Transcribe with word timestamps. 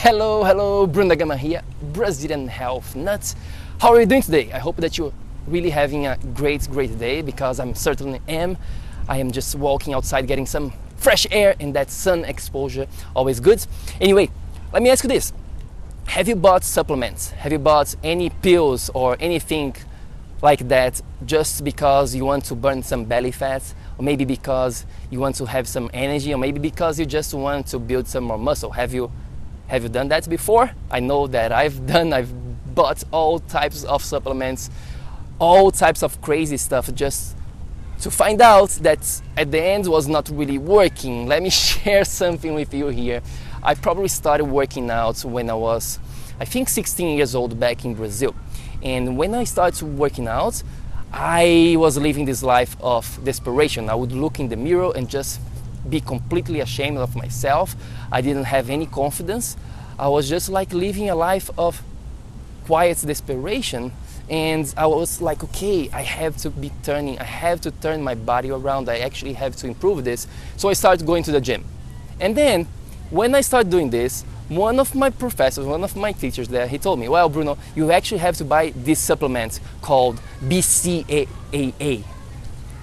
Hello, 0.00 0.44
hello, 0.44 0.86
Bruno 0.86 1.16
Gama 1.16 1.38
here, 1.38 1.62
Brazilian 1.94 2.48
Health 2.48 2.94
Nuts. 2.94 3.34
How 3.80 3.94
are 3.94 4.00
you 4.00 4.06
doing 4.06 4.20
today? 4.20 4.52
I 4.52 4.58
hope 4.58 4.76
that 4.76 4.98
you're 4.98 5.12
really 5.46 5.70
having 5.70 6.06
a 6.06 6.18
great, 6.34 6.68
great 6.70 6.98
day 6.98 7.22
because 7.22 7.58
I'm 7.58 7.74
certainly 7.74 8.20
am. 8.28 8.58
I 9.08 9.16
am 9.16 9.32
just 9.32 9.54
walking 9.54 9.94
outside 9.94 10.26
getting 10.26 10.44
some 10.44 10.74
fresh 10.96 11.26
air 11.30 11.56
and 11.58 11.74
that 11.74 11.90
sun 11.90 12.26
exposure, 12.26 12.86
always 13.16 13.40
good. 13.40 13.66
Anyway, 13.98 14.28
let 14.70 14.82
me 14.82 14.90
ask 14.90 15.02
you 15.02 15.08
this. 15.08 15.32
Have 16.08 16.28
you 16.28 16.36
bought 16.36 16.62
supplements? 16.62 17.30
Have 17.30 17.50
you 17.50 17.58
bought 17.58 17.96
any 18.04 18.28
pills 18.28 18.90
or 18.92 19.16
anything 19.18 19.74
like 20.42 20.68
that 20.68 21.00
just 21.24 21.64
because 21.64 22.14
you 22.14 22.26
want 22.26 22.44
to 22.44 22.54
burn 22.54 22.82
some 22.82 23.06
belly 23.06 23.32
fat? 23.32 23.74
Or 23.96 24.04
maybe 24.04 24.26
because 24.26 24.84
you 25.10 25.20
want 25.20 25.36
to 25.36 25.46
have 25.46 25.66
some 25.66 25.90
energy, 25.94 26.34
or 26.34 26.36
maybe 26.36 26.60
because 26.60 27.00
you 27.00 27.06
just 27.06 27.32
want 27.32 27.66
to 27.68 27.78
build 27.78 28.06
some 28.06 28.24
more 28.24 28.38
muscle. 28.38 28.70
Have 28.72 28.92
you 28.92 29.10
have 29.68 29.82
you 29.82 29.88
done 29.88 30.08
that 30.08 30.28
before? 30.28 30.70
I 30.90 31.00
know 31.00 31.26
that 31.28 31.52
I've 31.52 31.86
done, 31.94 32.12
I've 32.12 32.32
bought 32.74 33.02
all 33.12 33.38
types 33.40 33.84
of 33.84 34.02
supplements, 34.04 34.70
all 35.38 35.70
types 35.70 36.02
of 36.02 36.20
crazy 36.20 36.56
stuff 36.56 36.92
just 36.94 37.36
to 38.00 38.10
find 38.10 38.40
out 38.42 38.70
that 38.82 39.20
at 39.36 39.50
the 39.50 39.62
end 39.62 39.86
was 39.86 40.06
not 40.06 40.28
really 40.28 40.58
working. 40.58 41.26
Let 41.26 41.42
me 41.42 41.50
share 41.66 42.04
something 42.04 42.54
with 42.54 42.72
you 42.74 42.88
here. 42.88 43.22
I 43.62 43.74
probably 43.74 44.08
started 44.08 44.44
working 44.44 44.90
out 44.90 45.24
when 45.24 45.50
I 45.50 45.54
was, 45.54 45.98
I 46.38 46.44
think, 46.44 46.68
16 46.68 47.16
years 47.16 47.34
old 47.34 47.58
back 47.58 47.84
in 47.84 47.94
Brazil. 47.94 48.34
And 48.82 49.16
when 49.16 49.34
I 49.34 49.44
started 49.44 49.84
working 49.84 50.28
out, 50.28 50.62
I 51.12 51.74
was 51.78 51.96
living 51.96 52.26
this 52.26 52.42
life 52.42 52.76
of 52.80 53.18
desperation. 53.24 53.88
I 53.88 53.94
would 53.94 54.12
look 54.12 54.38
in 54.38 54.48
the 54.48 54.56
mirror 54.56 54.92
and 54.94 55.08
just 55.08 55.40
be 55.88 56.00
completely 56.00 56.60
ashamed 56.60 56.98
of 56.98 57.16
myself. 57.16 57.76
I 58.10 58.20
didn't 58.20 58.44
have 58.44 58.70
any 58.70 58.86
confidence. 58.86 59.56
I 59.98 60.08
was 60.08 60.28
just 60.28 60.48
like 60.48 60.72
living 60.72 61.08
a 61.08 61.14
life 61.14 61.50
of 61.56 61.82
quiet 62.66 62.98
desperation. 63.06 63.92
And 64.28 64.72
I 64.76 64.86
was 64.86 65.22
like, 65.22 65.44
okay, 65.44 65.88
I 65.92 66.02
have 66.02 66.36
to 66.38 66.50
be 66.50 66.72
turning, 66.82 67.18
I 67.18 67.24
have 67.24 67.60
to 67.60 67.70
turn 67.70 68.02
my 68.02 68.14
body 68.14 68.50
around. 68.50 68.88
I 68.88 68.98
actually 68.98 69.34
have 69.34 69.54
to 69.56 69.68
improve 69.68 70.04
this. 70.04 70.26
So 70.56 70.68
I 70.68 70.72
started 70.72 71.06
going 71.06 71.22
to 71.24 71.32
the 71.32 71.40
gym. 71.40 71.64
And 72.18 72.36
then 72.36 72.66
when 73.10 73.34
I 73.34 73.40
started 73.40 73.70
doing 73.70 73.90
this, 73.90 74.24
one 74.48 74.78
of 74.78 74.94
my 74.94 75.10
professors, 75.10 75.66
one 75.66 75.82
of 75.82 75.96
my 75.96 76.12
teachers 76.12 76.48
there, 76.48 76.66
he 76.66 76.78
told 76.78 76.98
me, 76.98 77.08
well, 77.08 77.28
Bruno, 77.28 77.58
you 77.74 77.90
actually 77.90 78.18
have 78.18 78.36
to 78.36 78.44
buy 78.44 78.72
this 78.76 79.00
supplement 79.00 79.60
called 79.80 80.20
BCAA. 80.42 82.04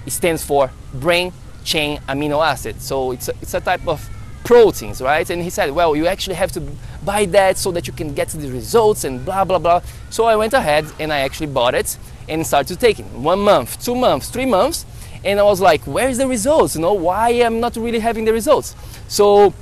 It 0.06 0.10
stands 0.10 0.44
for 0.44 0.70
Brain 0.92 1.32
Chain 1.64 1.98
Amino 2.08 2.44
Acid. 2.44 2.80
So 2.80 3.12
it's 3.12 3.28
a, 3.28 3.32
it's 3.42 3.54
a 3.54 3.60
type 3.60 3.86
of 3.88 4.08
proteins, 4.44 5.00
right? 5.00 5.28
And 5.30 5.42
he 5.42 5.50
said, 5.50 5.70
well, 5.70 5.96
you 5.96 6.06
actually 6.06 6.36
have 6.36 6.52
to 6.52 6.60
buy 7.04 7.24
that 7.26 7.56
so 7.56 7.72
that 7.72 7.86
you 7.86 7.92
can 7.92 8.14
get 8.14 8.28
the 8.28 8.50
results 8.50 9.04
and 9.04 9.24
blah, 9.24 9.44
blah, 9.44 9.58
blah. 9.58 9.80
So 10.10 10.24
I 10.24 10.36
went 10.36 10.52
ahead 10.52 10.84
and 11.00 11.12
I 11.12 11.20
actually 11.20 11.48
bought 11.48 11.74
it 11.74 11.98
and 12.28 12.46
started 12.46 12.78
taking 12.78 13.22
one 13.22 13.40
month, 13.40 13.82
two 13.82 13.94
months, 13.94 14.28
three 14.28 14.46
months. 14.46 14.86
And 15.24 15.40
I 15.40 15.42
was 15.42 15.60
like, 15.60 15.80
where's 15.86 16.18
the 16.18 16.26
results? 16.26 16.74
You 16.74 16.82
know, 16.82 16.92
why 16.92 17.30
I'm 17.30 17.58
not 17.58 17.76
really 17.76 17.98
having 17.98 18.26
the 18.26 18.32
results? 18.32 18.76
So 19.08 19.54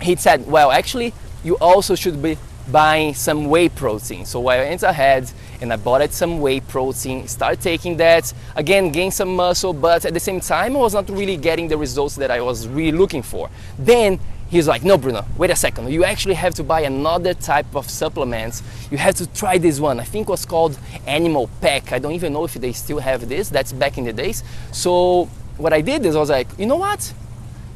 he 0.00 0.14
said, 0.16 0.46
well, 0.46 0.70
actually, 0.70 1.12
you 1.42 1.56
also 1.60 1.96
should 1.96 2.22
be 2.22 2.38
buying 2.70 3.14
some 3.14 3.46
whey 3.46 3.68
protein. 3.68 4.24
So 4.24 4.46
I 4.48 4.58
went 4.58 4.82
ahead 4.82 5.30
and 5.60 5.72
I 5.72 5.76
bought 5.76 6.12
some 6.12 6.40
whey 6.40 6.60
protein, 6.60 7.28
started 7.28 7.60
taking 7.60 7.96
that, 7.98 8.32
again, 8.56 8.90
gain 8.90 9.10
some 9.10 9.34
muscle, 9.34 9.72
but 9.72 10.04
at 10.04 10.14
the 10.14 10.20
same 10.20 10.40
time, 10.40 10.76
I 10.76 10.78
was 10.78 10.94
not 10.94 11.08
really 11.08 11.36
getting 11.36 11.68
the 11.68 11.76
results 11.76 12.16
that 12.16 12.30
I 12.30 12.40
was 12.40 12.66
really 12.68 12.96
looking 12.96 13.22
for. 13.22 13.50
Then 13.78 14.18
he's 14.48 14.68
like, 14.68 14.82
no, 14.84 14.96
Bruno, 14.96 15.24
wait 15.36 15.50
a 15.50 15.56
second. 15.56 15.90
You 15.90 16.04
actually 16.04 16.34
have 16.34 16.54
to 16.54 16.64
buy 16.64 16.82
another 16.82 17.34
type 17.34 17.74
of 17.74 17.88
supplements. 17.90 18.62
You 18.90 18.98
have 18.98 19.14
to 19.16 19.26
try 19.26 19.58
this 19.58 19.80
one. 19.80 20.00
I 20.00 20.04
think 20.04 20.28
it 20.28 20.30
was 20.30 20.46
called 20.46 20.78
Animal 21.06 21.50
Pak. 21.60 21.92
I 21.92 21.98
don't 21.98 22.12
even 22.12 22.32
know 22.32 22.44
if 22.44 22.54
they 22.54 22.72
still 22.72 22.98
have 22.98 23.28
this. 23.28 23.48
That's 23.48 23.72
back 23.72 23.98
in 23.98 24.04
the 24.04 24.12
days. 24.12 24.42
So 24.72 25.24
what 25.56 25.72
I 25.72 25.80
did 25.80 26.04
is 26.06 26.16
I 26.16 26.20
was 26.20 26.30
like, 26.30 26.48
you 26.58 26.66
know 26.66 26.76
what? 26.76 27.12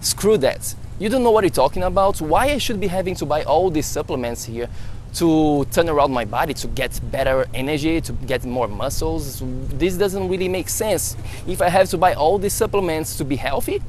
Screw 0.00 0.38
that. 0.38 0.74
You 0.98 1.08
don't 1.08 1.22
know 1.22 1.30
what 1.30 1.44
you're 1.44 1.50
talking 1.50 1.84
about. 1.84 2.20
Why 2.20 2.46
I 2.46 2.58
should 2.58 2.80
be 2.80 2.88
having 2.88 3.14
to 3.16 3.26
buy 3.26 3.44
all 3.44 3.70
these 3.70 3.86
supplements 3.86 4.44
here 4.44 4.68
to 5.14 5.64
turn 5.70 5.88
around 5.88 6.12
my 6.12 6.24
body 6.24 6.52
to 6.54 6.66
get 6.68 7.00
better 7.10 7.46
energy, 7.54 8.00
to 8.00 8.12
get 8.12 8.44
more 8.44 8.66
muscles. 8.66 9.42
This 9.68 9.96
doesn't 9.96 10.28
really 10.28 10.48
make 10.48 10.68
sense. 10.68 11.16
If 11.46 11.62
I 11.62 11.68
have 11.68 11.88
to 11.90 11.98
buy 11.98 12.14
all 12.14 12.38
these 12.38 12.52
supplements 12.52 13.16
to 13.16 13.24
be 13.24 13.36
healthy, 13.36 13.80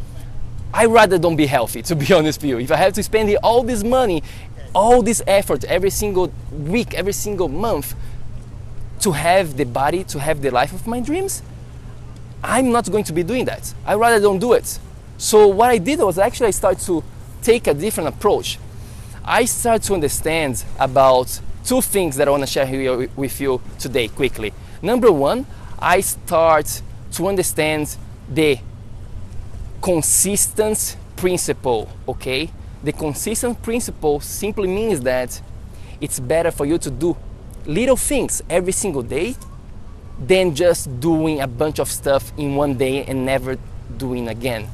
I 0.71 0.85
rather 0.85 1.17
don't 1.17 1.35
be 1.35 1.47
healthy, 1.47 1.81
to 1.89 1.95
be 1.95 2.13
honest 2.13 2.41
with 2.41 2.49
you. 2.49 2.59
If 2.59 2.71
I 2.71 2.75
have 2.75 2.93
to 2.93 3.03
spend 3.03 3.35
all 3.41 3.63
this 3.63 3.83
money, 3.83 4.21
all 4.75 5.01
this 5.01 5.23
effort 5.25 5.63
every 5.63 5.89
single 5.89 6.31
week, 6.51 6.93
every 6.93 7.13
single 7.13 7.47
month 7.47 7.95
to 8.99 9.13
have 9.13 9.57
the 9.57 9.65
body, 9.65 10.03
to 10.03 10.19
have 10.19 10.41
the 10.43 10.51
life 10.51 10.73
of 10.73 10.85
my 10.85 10.99
dreams, 10.99 11.41
I'm 12.43 12.71
not 12.71 12.89
going 12.91 13.03
to 13.05 13.13
be 13.13 13.23
doing 13.23 13.45
that. 13.45 13.73
I 13.85 13.95
rather 13.95 14.19
don't 14.19 14.39
do 14.39 14.53
it. 14.53 14.79
So 15.19 15.50
what 15.50 15.69
I 15.69 15.80
did 15.80 16.00
was 16.00 16.18
actually 16.18 16.47
I 16.47 16.52
started 16.52 16.80
to 16.85 17.03
take 17.41 17.68
a 17.68 17.74
different 17.74 18.07
approach. 18.07 18.57
I 19.25 19.44
started 19.44 19.84
to 19.88 19.94
understand 19.94 20.63
about 20.80 21.41
two 21.66 21.81
things 21.81 22.16
that 22.16 22.30
I 22.30 22.31
want 22.31 22.44
to 22.44 22.47
share 22.47 22.66
here 22.66 23.09
with 23.18 23.41
you 23.41 23.62
today 23.78 24.07
quickly. 24.07 24.53
Number 24.81 25.12
one, 25.12 25.46
I 25.78 26.00
start 26.00 26.81
to 27.12 27.28
understand 27.28 27.97
the 28.30 28.59
consistent 29.81 30.96
principle, 31.18 31.90
okay? 32.07 32.50
The 32.81 32.94
consistent 32.94 33.62
principle 33.62 34.22
simply 34.22 34.69
means 34.69 35.01
that 35.01 35.41
it's 36.00 36.22
better 36.22 36.50
for 36.50 36.66
you 36.66 36.78
to 36.78 36.90
do 36.90 37.18
little 37.66 37.97
things 37.97 38.41
every 38.50 38.72
single 38.72 39.03
day 39.03 39.36
than 40.18 40.56
just 40.56 40.97
doing 41.01 41.41
a 41.41 41.47
bunch 41.47 41.80
of 41.80 41.91
stuff 41.91 42.31
in 42.38 42.56
one 42.56 42.75
day 42.75 43.03
and 43.03 43.25
never 43.25 43.57
doing 43.97 44.30
again. 44.30 44.69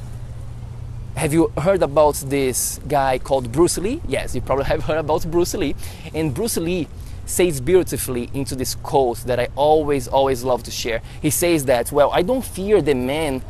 Have 1.16 1.34
you 1.34 1.48
heard 1.58 1.82
about 1.82 2.16
this 2.16 2.82
guy 2.90 3.20
called 3.20 3.50
Bruce 3.50 3.78
Lee? 3.78 4.02
Yes, 4.06 4.36
you 4.36 4.42
probably 4.42 4.66
have 4.66 4.84
heard 4.84 4.98
about 4.98 5.26
Bruce 5.32 5.54
Lee. 5.54 5.74
And 6.14 6.34
Bruce 6.34 6.58
Lee 6.58 6.90
says 7.26 7.62
beautifully 7.62 8.30
into 8.34 8.54
this 8.54 8.76
quote 8.76 9.20
that 9.20 9.40
I 9.40 9.48
always, 9.56 10.10
always 10.10 10.44
love 10.44 10.64
to 10.64 10.72
share. 10.72 11.02
He 11.22 11.30
says 11.30 11.66
that, 11.66 11.90
well, 11.90 12.12
I 12.12 12.22
don't 12.22 12.44
fear 12.44 12.82
the 12.82 12.96
man 12.96 13.42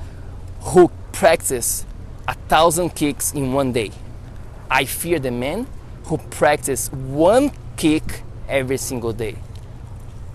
who 0.62 0.92
practice 1.12 1.88
a 2.28 2.36
thousand 2.36 2.92
kicks 2.92 3.34
in 3.34 3.52
one 3.52 3.72
day. 3.72 3.92
I 4.70 4.86
fear 4.86 5.18
the 5.18 5.32
man 5.32 5.66
who 6.06 6.20
practice 6.20 6.92
one 6.92 7.52
kick 7.78 8.22
every 8.48 8.78
single 8.78 9.12
day. 9.12 9.38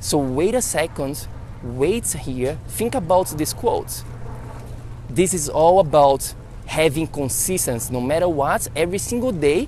So 0.00 0.18
wait 0.18 0.56
a 0.56 0.62
second, 0.62 1.28
wait 1.62 2.08
here, 2.08 2.58
think 2.66 2.96
about 2.96 3.28
this 3.28 3.52
quote. 3.52 4.02
This 5.08 5.32
is 5.32 5.48
all 5.48 5.78
about 5.78 6.34
having 6.70 7.04
consistency 7.04 7.92
no 7.92 8.00
matter 8.00 8.28
what 8.28 8.68
every 8.76 8.98
single 8.98 9.32
day 9.32 9.66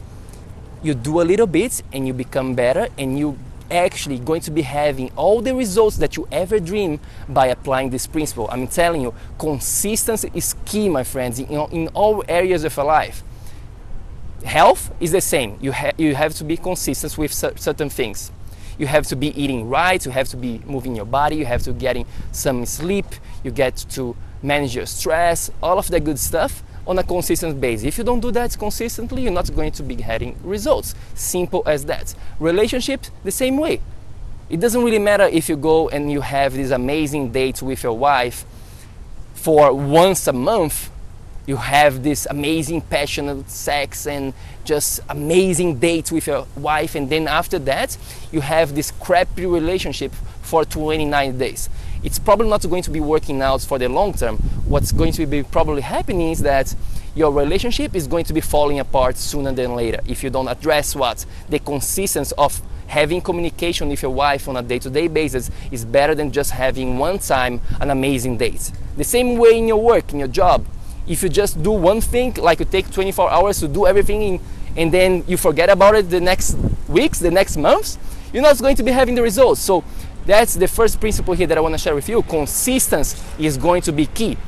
you 0.85 0.95
do 0.95 1.21
a 1.21 1.25
little 1.25 1.49
bit 1.49 1.83
and 1.93 2.07
you 2.07 2.13
become 2.13 2.55
better 2.55 2.87
and 2.97 3.19
you 3.19 3.37
actually 3.73 4.21
going 4.21 4.41
to 4.41 4.53
be 4.53 4.63
having 4.63 5.11
all 5.17 5.43
the 5.43 5.53
results 5.53 5.97
that 5.97 6.17
you 6.17 6.29
ever 6.31 6.61
dream 6.61 7.01
by 7.29 7.49
applying 7.49 7.91
this 7.91 8.07
principle. 8.07 8.49
I'm 8.53 8.69
telling 8.69 9.03
you 9.03 9.13
consistency 9.37 10.31
is 10.33 10.55
key 10.65 10.89
my 10.89 11.03
friends 11.03 11.41
in, 11.41 11.49
in 11.73 11.89
all 11.89 12.23
areas 12.29 12.63
of 12.63 12.77
your 12.77 12.87
life. 12.87 13.25
Health 14.45 14.95
is 15.01 15.11
the 15.11 15.21
same. 15.21 15.59
You, 15.61 15.73
ha- 15.73 15.93
you 15.99 16.15
have 16.15 16.35
to 16.35 16.45
be 16.45 16.57
consistent 16.57 17.19
with 17.19 17.33
certain 17.33 17.91
things. 17.91 18.31
You 18.79 18.87
have 18.87 19.09
to 19.09 19.17
be 19.17 19.29
eating 19.41 19.69
right 19.69 20.05
you 20.05 20.13
have 20.13 20.29
to 20.29 20.37
be 20.37 20.61
moving 20.67 20.95
your 20.97 21.05
body 21.05 21.37
you 21.37 21.47
have 21.47 21.63
to 21.65 21.73
getting 21.73 22.07
some 22.33 22.65
sleep 22.65 23.07
you 23.45 23.51
get 23.51 23.77
to 23.91 24.17
manage 24.43 24.75
your 24.75 24.87
stress 24.87 25.51
all 25.63 25.79
of 25.79 25.89
that 25.89 26.05
good 26.05 26.19
stuff 26.19 26.63
on 26.87 26.99
a 26.99 27.03
consistent 27.03 27.61
basis. 27.61 27.87
If 27.87 27.99
you 27.99 28.05
don't 28.05 28.21
do 28.21 28.31
that 28.33 28.57
consistently, 28.59 29.23
you're 29.23 29.33
not 29.33 29.55
going 29.55 29.73
to 29.73 29.83
be 29.83 29.97
getting 29.97 30.37
results. 30.43 30.95
Simple 31.15 31.63
as 31.67 31.85
that. 31.87 32.15
Relationships, 32.41 33.11
the 33.25 33.31
same 33.31 33.57
way. 33.57 33.81
It 34.51 34.61
doesn't 34.61 34.83
really 34.83 34.99
matter 34.99 35.25
if 35.25 35.49
you 35.49 35.57
go 35.57 35.89
and 35.89 36.11
you 36.11 36.21
have 36.21 36.55
this 36.55 36.71
amazing 36.71 37.33
date 37.33 37.63
with 37.63 37.83
your 37.83 37.97
wife 37.97 38.45
for 39.35 39.73
once 39.73 40.27
a 40.29 40.33
month, 40.33 40.91
you 41.47 41.57
have 41.57 42.05
this 42.05 42.27
amazing 42.31 42.81
passionate 42.83 43.51
sex 43.51 44.07
and 44.07 44.33
just 44.65 45.01
amazing 45.09 45.79
date 45.81 46.13
with 46.13 46.29
your 46.29 46.47
wife 46.55 46.95
and 46.95 47.11
then 47.11 47.27
after 47.27 47.59
that 47.59 47.97
you 48.31 48.41
have 48.41 48.77
this 48.77 48.93
crappy 48.93 49.45
relationship 49.45 50.13
for 50.43 50.65
29 50.65 51.37
days 51.37 51.69
it's 52.03 52.19
probably 52.19 52.49
not 52.49 52.69
going 52.69 52.83
to 52.83 52.91
be 52.91 53.01
working 53.01 53.41
out 53.43 53.61
for 53.61 53.79
the 53.79 53.89
long 53.89 54.13
term. 54.13 54.39
What's 54.73 54.91
going 54.91 55.13
to 55.13 55.27
be 55.27 55.43
probably 55.43 55.83
happening 55.83 56.31
is 56.31 56.41
that 56.45 56.75
your 57.15 57.31
relationship 57.31 57.95
is 57.95 58.07
going 58.07 58.25
to 58.25 58.33
be 58.33 58.41
falling 58.41 58.79
apart 58.79 59.19
sooner 59.19 59.53
than 59.53 59.75
later 59.75 60.01
if 60.07 60.25
you 60.25 60.31
don't 60.31 60.49
address 60.49 60.97
what 60.97 61.27
the 61.51 61.59
consistency 61.59 62.35
of 62.39 62.59
having 62.87 63.21
communication 63.21 63.91
with 63.91 64.01
your 64.01 64.13
wife 64.13 64.49
on 64.49 64.57
a 64.57 64.63
day-to-day 64.63 65.09
basis 65.09 65.51
is 65.71 65.85
better 65.85 66.15
than 66.15 66.33
just 66.33 66.53
having 66.53 66.97
one 66.97 67.19
time 67.19 67.61
an 67.83 67.91
amazing 67.91 68.39
date. 68.39 68.73
The 68.97 69.05
same 69.05 69.37
way 69.37 69.59
in 69.59 69.69
your 69.69 69.77
work, 69.77 70.11
in 70.15 70.19
your 70.19 70.29
job. 70.29 70.65
If 71.07 71.23
you 71.23 71.29
just 71.29 71.63
do 71.63 71.73
one 71.73 72.01
thing, 72.01 72.33
like 72.39 72.59
you 72.59 72.65
take 72.65 72.91
24 72.91 73.31
hours 73.31 73.61
to 73.61 73.69
do 73.69 73.87
everything 73.87 74.23
in 74.23 74.41
and 74.79 74.91
then 74.91 75.23
you 75.27 75.37
forget 75.37 75.69
about 75.69 75.97
it 75.97 76.09
the 76.09 76.19
next 76.19 76.57
weeks, 76.89 77.19
the 77.19 77.31
next 77.31 77.59
months, 77.59 77.99
you're 78.33 78.43
not 78.43 78.59
going 78.59 78.77
to 78.77 78.83
be 78.83 78.91
having 78.91 79.17
the 79.17 79.23
results. 79.23 79.61
So 79.61 79.85
that's 80.25 80.55
the 80.55 80.67
first 80.67 80.99
principle 80.99 81.35
here 81.35 81.47
that 81.49 81.59
I 81.59 81.61
want 81.61 81.75
to 81.75 81.79
share 81.79 81.95
with 81.95 82.09
you. 82.09 82.23
Consistency 82.23 83.19
is 83.39 83.59
going 83.59 83.83
to 83.83 83.93
be 83.93 84.07
key. 84.07 84.39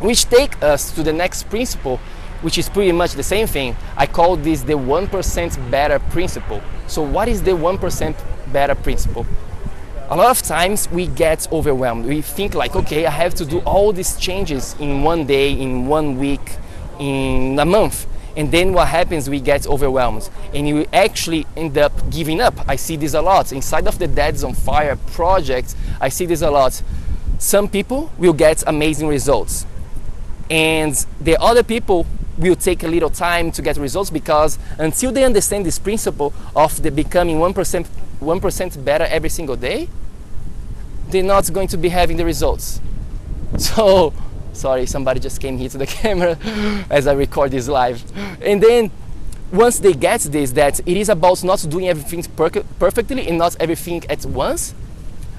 Which 0.00 0.26
take 0.26 0.62
us 0.62 0.92
to 0.92 1.02
the 1.02 1.12
next 1.12 1.44
principle, 1.44 1.98
which 2.42 2.58
is 2.58 2.68
pretty 2.68 2.92
much 2.92 3.12
the 3.12 3.22
same 3.22 3.46
thing. 3.46 3.76
I 3.96 4.06
call 4.06 4.36
this 4.36 4.62
the 4.62 4.74
1% 4.74 5.70
better 5.70 5.98
principle. 5.98 6.62
So 6.86 7.02
what 7.02 7.28
is 7.28 7.42
the 7.42 7.52
1% 7.52 8.52
better 8.52 8.74
principle? 8.74 9.26
A 10.10 10.16
lot 10.16 10.30
of 10.30 10.40
times 10.42 10.90
we 10.90 11.06
get 11.06 11.50
overwhelmed. 11.52 12.06
We 12.06 12.22
think 12.22 12.54
like, 12.54 12.74
okay, 12.74 13.06
I 13.06 13.10
have 13.10 13.34
to 13.34 13.44
do 13.44 13.58
all 13.60 13.92
these 13.92 14.16
changes 14.16 14.74
in 14.78 15.02
one 15.02 15.26
day, 15.26 15.52
in 15.52 15.86
one 15.86 16.18
week, 16.18 16.56
in 16.98 17.58
a 17.58 17.64
month 17.64 18.06
and 18.36 18.52
then 18.52 18.72
what 18.72 18.88
happens 18.88 19.28
we 19.28 19.40
get 19.40 19.66
overwhelmed 19.66 20.28
and 20.54 20.68
you 20.68 20.86
actually 20.92 21.46
end 21.56 21.76
up 21.78 21.92
giving 22.10 22.40
up 22.40 22.54
i 22.68 22.76
see 22.76 22.96
this 22.96 23.14
a 23.14 23.20
lot 23.20 23.52
inside 23.52 23.86
of 23.86 23.98
the 23.98 24.06
dads 24.06 24.44
on 24.44 24.54
fire 24.54 24.96
project 25.12 25.74
i 26.00 26.08
see 26.08 26.26
this 26.26 26.42
a 26.42 26.50
lot 26.50 26.80
some 27.38 27.68
people 27.68 28.10
will 28.18 28.32
get 28.32 28.62
amazing 28.66 29.08
results 29.08 29.66
and 30.50 31.06
the 31.20 31.36
other 31.40 31.62
people 31.62 32.06
will 32.36 32.56
take 32.56 32.82
a 32.82 32.88
little 32.88 33.10
time 33.10 33.50
to 33.50 33.62
get 33.62 33.76
results 33.76 34.10
because 34.10 34.58
until 34.78 35.10
they 35.10 35.24
understand 35.24 35.66
this 35.66 35.78
principle 35.78 36.32
of 36.54 36.82
the 36.82 36.90
becoming 36.90 37.36
1% 37.38 37.86
1% 38.20 38.84
better 38.84 39.04
every 39.04 39.28
single 39.28 39.56
day 39.56 39.88
they're 41.08 41.22
not 41.22 41.52
going 41.52 41.68
to 41.68 41.76
be 41.76 41.88
having 41.88 42.16
the 42.16 42.24
results 42.24 42.80
so 43.58 44.12
Sorry, 44.58 44.86
somebody 44.86 45.20
just 45.20 45.40
came 45.40 45.56
here 45.56 45.68
to 45.68 45.78
the 45.78 45.86
camera 46.00 46.36
as 46.90 47.06
I 47.06 47.12
record 47.12 47.52
this 47.52 47.68
live. 47.68 48.02
And 48.42 48.60
then 48.60 48.90
once 49.52 49.78
they 49.78 49.92
get 49.92 50.20
this, 50.22 50.50
that 50.52 50.80
it 50.80 50.96
is 50.96 51.08
about 51.08 51.44
not 51.44 51.64
doing 51.68 51.88
everything 51.88 52.24
per- 52.34 52.64
perfectly 52.78 53.28
and 53.28 53.38
not 53.38 53.54
everything 53.60 54.02
at 54.10 54.26
once, 54.26 54.74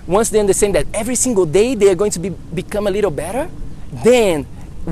once 0.08 0.30
they 0.30 0.40
understand 0.40 0.74
that 0.76 0.88
every 0.94 1.16
single 1.16 1.46
day 1.46 1.76
they 1.76 1.90
are 1.92 1.96
going 1.96 2.12
to 2.12 2.20
be, 2.20 2.30
become 2.30 2.88
a 2.88 2.92
little 2.92 3.12
better, 3.12 3.50
then 3.92 4.48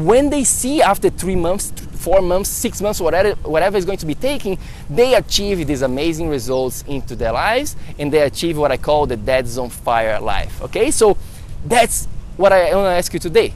when 0.06 0.30
they 0.30 0.44
see 0.44 0.82
after 0.82 1.10
three 1.10 1.36
months, 1.36 1.72
four 1.72 2.22
months, 2.22 2.50
six 2.50 2.82
months, 2.82 3.00
whatever, 3.00 3.36
whatever 3.48 3.78
is 3.78 3.86
going 3.86 3.98
to 3.98 4.06
be 4.06 4.16
taking, 4.16 4.58
they 4.90 5.16
achieve 5.16 5.66
these 5.66 5.82
amazing 5.82 6.30
results 6.30 6.84
into 6.88 7.16
their 7.16 7.32
lives 7.32 7.76
and 7.98 8.12
they 8.12 8.22
achieve 8.22 8.58
what 8.58 8.72
I 8.72 8.78
call 8.78 9.06
the 9.06 9.18
Dads 9.18 9.58
on 9.58 9.70
Fire 9.70 10.20
life. 10.20 10.62
Okay, 10.64 10.92
so 10.92 11.18
that's 11.66 12.06
what 12.38 12.52
I 12.52 12.76
want 12.76 12.86
to 12.86 12.98
ask 12.98 13.14
you 13.14 13.20
today. 13.20 13.54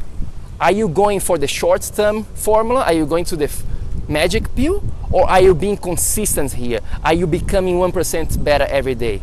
Are 0.59 0.71
you 0.71 0.88
going 0.88 1.19
for 1.19 1.38
the 1.38 1.47
short 1.47 1.81
term 1.95 2.23
formula? 2.23 2.83
Are 2.83 2.94
you 2.94 3.05
going 3.05 3.25
to 3.25 3.35
the 3.35 3.45
f- 3.45 3.63
magic 4.07 4.53
pill? 4.55 4.83
Or 5.11 5.29
are 5.29 5.41
you 5.41 5.53
being 5.53 5.75
consistent 5.75 6.53
here? 6.53 6.79
Are 7.03 7.13
you 7.13 7.27
becoming 7.27 7.75
1% 7.75 8.44
better 8.44 8.65
every 8.65 8.95
day? 8.95 9.21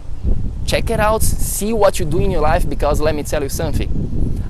Check 0.67 0.91
it 0.91 1.00
out, 1.00 1.23
see 1.23 1.73
what 1.73 1.99
you 1.99 2.05
do 2.05 2.19
in 2.19 2.31
your 2.31 2.43
life 2.43 2.69
because 2.69 3.00
let 3.00 3.14
me 3.14 3.23
tell 3.23 3.43
you 3.43 3.49
something. 3.49 3.88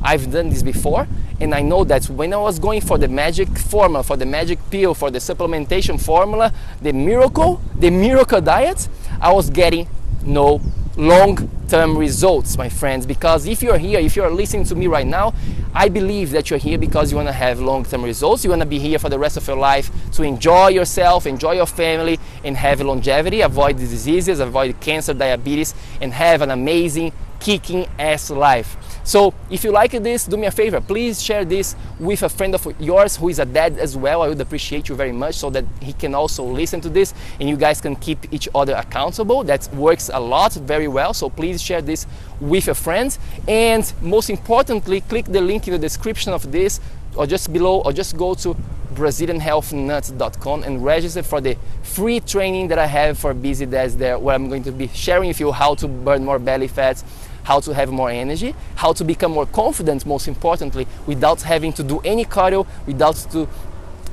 I've 0.03 0.31
done 0.32 0.49
this 0.49 0.62
before 0.62 1.06
and 1.40 1.55
I 1.55 1.62
know 1.62 1.85
that 1.85 2.05
when 2.06 2.32
I 2.32 2.37
was 2.37 2.58
going 2.58 2.81
for 2.81 2.99
the 2.99 3.08
magic 3.08 3.49
formula, 3.56 4.02
for 4.02 4.17
the 4.17 4.26
magic 4.26 4.58
pill, 4.70 4.94
for 4.94 5.11
the 5.11 5.19
supplementation 5.19 6.00
formula, 6.00 6.52
the 6.82 6.93
miracle, 6.93 7.61
the 7.76 7.90
miracle 7.90 8.40
diet, 8.40 8.88
I 9.20 9.32
was 9.32 9.50
getting 9.50 9.88
no 10.25 10.61
long 10.96 11.49
term 11.69 11.96
results, 11.96 12.58
my 12.58 12.69
friends. 12.69 13.06
Because 13.06 13.46
if 13.46 13.62
you're 13.62 13.79
here, 13.79 14.00
if 14.00 14.17
you're 14.17 14.31
listening 14.31 14.64
to 14.64 14.75
me 14.75 14.88
right 14.88 15.06
now, 15.06 15.32
I 15.73 15.88
believe 15.88 16.32
that 16.32 16.50
you're 16.50 16.58
here 16.58 16.76
because 16.76 17.12
you 17.12 17.17
want 17.17 17.29
to 17.29 17.32
have 17.32 17.61
long 17.61 17.85
term 17.85 18.02
results. 18.02 18.43
You 18.43 18.50
want 18.50 18.62
to 18.62 18.67
be 18.67 18.81
here 18.81 18.99
for 18.99 19.08
the 19.08 19.19
rest 19.19 19.37
of 19.37 19.46
your 19.46 19.56
life 19.56 19.90
to 20.12 20.25
enjoy 20.25 20.69
yourself, 20.69 21.26
enjoy 21.26 21.52
your 21.52 21.67
family, 21.67 22.19
and 22.43 22.56
have 22.56 22.81
longevity, 22.81 23.43
avoid 23.43 23.79
the 23.79 23.87
diseases, 23.87 24.40
avoid 24.40 24.81
cancer, 24.81 25.14
diabetes, 25.14 25.75
and 26.00 26.12
have 26.12 26.43
an 26.43 26.50
amazing, 26.50 27.12
kicking 27.40 27.87
ass 27.99 28.31
life. 28.31 28.76
So 29.05 29.32
if 29.50 29.64
you 29.64 29.73
like 29.73 29.93
this, 29.93 30.26
do 30.26 30.37
me 30.37 30.46
a 30.46 30.50
favor, 30.50 30.81
please 30.81 31.23
share 31.23 31.44
this 31.44 31.75
with 31.99 32.23
a 32.23 32.29
friend 32.29 32.55
of 32.55 32.67
yours 32.79 33.17
who 33.17 33.31
is 33.31 33.38
a 33.38 33.46
dad 33.46 33.79
as 33.79 33.96
well. 33.96 34.23
I 34.23 34.29
would 34.29 34.40
appreciate 34.40 34.88
you 34.88 34.94
very 34.94 35.12
much 35.12 35.37
so 35.37 35.49
that 35.50 35.64
he 35.81 35.94
can 35.94 36.14
also 36.14 36.44
listen 36.44 36.81
to 36.82 36.90
this 36.90 37.14
and 37.40 37.49
you 37.49 37.56
guys 37.56 37.81
can 37.81 37.96
keep 37.96 38.31
each 38.32 38.49
other 38.55 38.75
accountable. 38.75 39.44
That 39.44 39.67
works 39.75 40.11
a 40.12 40.20
lot 40.20 40.52
very 40.52 40.88
well. 40.88 41.14
So 41.14 41.31
please 41.31 41.62
share 41.62 41.81
this 41.81 42.06
with 42.40 42.67
your 42.67 42.75
friends. 42.75 43.19
And 43.46 43.90
most 44.02 44.29
importantly, 44.29 45.00
click 45.00 45.25
the 45.25 45.40
link 45.40 45.67
in 45.69 45.73
the 45.73 45.79
description 45.79 46.32
of 46.32 46.52
this 46.52 46.81
or 47.17 47.26
just 47.26 47.52
below 47.52 47.81
or 47.81 47.93
just 47.93 48.17
go 48.17 48.35
to 48.35 48.55
brazilianhealthnuts.com 48.94 50.64
and 50.64 50.85
register 50.85 51.23
for 51.23 51.40
the 51.40 51.56
free 51.82 52.20
training 52.20 52.69
that 52.69 52.79
I 52.79 52.87
have 52.87 53.19
for 53.19 53.32
busy 53.32 53.67
dads 53.67 53.96
there 53.96 54.19
where 54.19 54.35
I'm 54.35 54.49
going 54.49 54.64
to 54.64 54.73
be 54.73 54.88
sharing 54.88 55.29
with 55.29 55.40
you 55.40 55.52
how 55.52 55.75
to 55.76 55.88
burn 55.88 56.25
more 56.25 56.38
belly 56.38 56.69
fats 56.69 57.05
how 57.49 57.59
to 57.59 57.73
have 57.73 57.91
more 57.91 58.11
energy, 58.11 58.55
how 58.75 58.93
to 58.93 59.03
become 59.03 59.33
more 59.33 59.47
confident, 59.47 60.05
most 60.05 60.29
importantly, 60.29 60.87
without 61.06 61.41
having 61.41 61.73
to 61.73 61.83
do 61.83 61.99
any 62.05 62.23
cardio, 62.27 62.67
without 62.87 63.17
to 63.33 63.49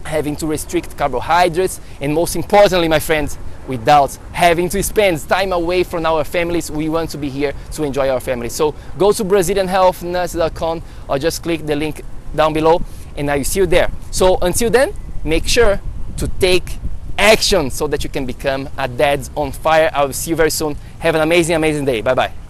having 0.06 0.38
to 0.38 0.48
restrict 0.48 0.98
carbohydrates, 0.98 1.82
and 2.00 2.14
most 2.14 2.38
importantly, 2.38 2.88
my 2.88 3.00
friends, 3.00 3.38
without 3.68 4.18
having 4.32 4.70
to 4.70 4.82
spend 4.82 5.20
time 5.28 5.52
away 5.52 5.84
from 5.84 6.06
our 6.06 6.24
families. 6.24 6.72
We 6.72 6.88
want 6.88 7.10
to 7.10 7.18
be 7.18 7.30
here 7.30 7.54
to 7.74 7.84
enjoy 7.84 8.08
our 8.08 8.22
families. 8.22 8.54
So 8.54 8.74
go 8.98 9.12
to 9.12 9.26
BrazilianHealthNuts.com 9.26 10.82
or 11.10 11.20
just 11.20 11.44
click 11.44 11.66
the 11.66 11.76
link 11.76 12.04
down 12.34 12.54
below 12.54 12.82
and 13.18 13.30
I 13.30 13.38
will 13.38 13.44
see 13.44 13.60
you 13.60 13.66
there. 13.66 13.92
So 14.12 14.38
until 14.42 14.70
then, 14.70 14.94
make 15.26 15.46
sure 15.46 15.82
to 16.18 16.28
take 16.40 16.78
action 17.18 17.70
so 17.70 17.88
that 17.88 18.04
you 18.06 18.10
can 18.10 18.26
become 18.26 18.70
a 18.78 18.88
dad 18.88 19.28
on 19.36 19.52
fire. 19.52 19.92
I 19.94 20.06
will 20.06 20.14
see 20.14 20.30
you 20.30 20.38
very 20.38 20.52
soon. 20.52 20.78
Have 21.00 21.16
an 21.16 21.22
amazing, 21.22 21.56
amazing 21.56 21.84
day. 21.84 22.00
Bye 22.02 22.14
bye. 22.14 22.45